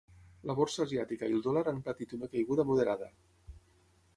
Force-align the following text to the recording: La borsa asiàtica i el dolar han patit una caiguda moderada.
La 0.51 0.53
borsa 0.59 0.81
asiàtica 0.85 1.29
i 1.31 1.35
el 1.39 1.43
dolar 1.47 1.63
han 1.73 1.81
patit 1.89 2.15
una 2.19 2.31
caiguda 2.33 2.67
moderada. 2.71 3.11